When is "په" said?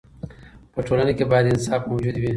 0.73-0.79